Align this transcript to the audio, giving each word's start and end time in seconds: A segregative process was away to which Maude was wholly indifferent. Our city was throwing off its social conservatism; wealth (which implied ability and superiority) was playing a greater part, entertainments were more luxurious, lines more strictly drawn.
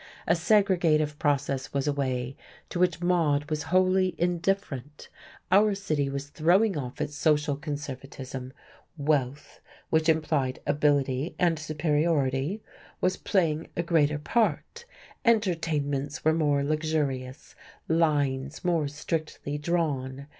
A 0.27 0.33
segregative 0.33 1.19
process 1.19 1.73
was 1.73 1.87
away 1.87 2.35
to 2.69 2.79
which 2.79 3.03
Maude 3.03 3.51
was 3.51 3.61
wholly 3.69 4.15
indifferent. 4.17 5.09
Our 5.51 5.75
city 5.75 6.09
was 6.09 6.29
throwing 6.31 6.75
off 6.75 6.99
its 6.99 7.15
social 7.15 7.55
conservatism; 7.55 8.51
wealth 8.97 9.61
(which 9.91 10.09
implied 10.09 10.57
ability 10.65 11.35
and 11.37 11.59
superiority) 11.59 12.63
was 12.99 13.15
playing 13.15 13.67
a 13.77 13.83
greater 13.83 14.17
part, 14.17 14.85
entertainments 15.23 16.25
were 16.25 16.33
more 16.33 16.63
luxurious, 16.63 17.53
lines 17.87 18.65
more 18.65 18.87
strictly 18.87 19.59
drawn. 19.59 20.25